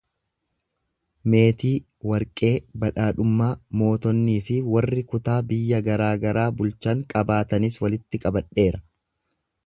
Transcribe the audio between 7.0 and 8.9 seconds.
qabaatanis walitti qabadheera;